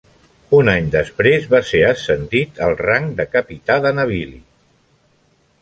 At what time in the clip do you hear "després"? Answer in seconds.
0.95-1.45